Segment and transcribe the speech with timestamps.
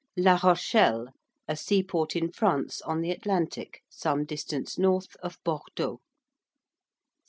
[0.17, 1.13] ~La Rochelle~:
[1.47, 5.99] a seaport in France on the Atlantic, some distance north of Bordeaux.